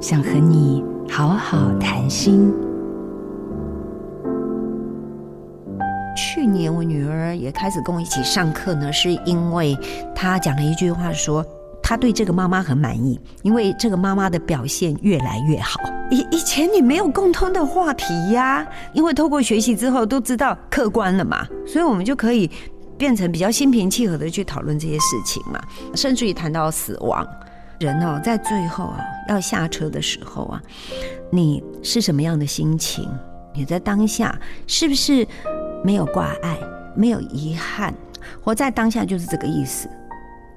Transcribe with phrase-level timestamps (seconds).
[0.00, 2.50] 想和你好好谈心。
[6.16, 9.76] 去年我女儿也开始跟我一起上课呢，是因为
[10.14, 11.44] 她讲了一句话，说
[11.82, 15.78] 她对这个妈妈很满意，因为这个妈妈的表现越来越好。
[16.10, 22.50] 以以前你没有共通的话题呀，因为透过学习之后都知道客观了嘛，所以我们就可以
[22.96, 25.60] 变成比较心平气和的去讨论这些事情嘛，
[25.94, 27.26] 甚至于谈到死亡。
[27.78, 30.62] 人哦，在最后啊要下车的时候啊，
[31.30, 33.08] 你是什么样的心情？
[33.54, 35.26] 你在当下是不是
[35.84, 36.58] 没有挂碍、
[36.94, 37.92] 没有遗憾？
[38.42, 39.88] 活在当下就是这个意思。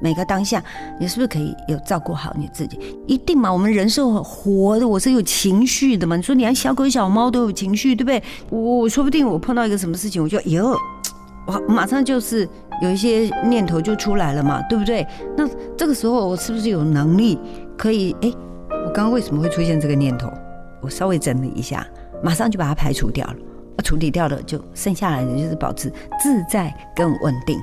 [0.00, 0.62] 每个当下，
[1.00, 2.78] 你是不是可以有照顾好你自己？
[3.06, 3.50] 一定嘛？
[3.50, 6.16] 我们人是活的，我是有情绪的嘛？
[6.16, 8.22] 你说，连小狗小猫都有情绪，对不对？
[8.50, 10.76] 我我说不定我碰到一个什么事情，我就哟，
[11.46, 12.48] 我马上就是
[12.82, 15.06] 有一些念头就出来了嘛，对不对？
[15.36, 17.38] 那这个时候我是不是有能力
[17.76, 18.16] 可以？
[18.22, 18.32] 哎，
[18.70, 20.30] 我刚刚为什么会出现这个念头？
[20.80, 21.86] 我稍微整理一下，
[22.22, 23.36] 马上就把它排除掉了。
[23.84, 27.60] 处理掉了，就剩下来的就是保持自在跟稳定。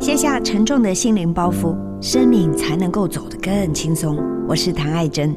[0.00, 4.18] 卸下沉重的心灵包袱，生命才能够走得更轻松。
[4.48, 5.36] 我是谭爱珍，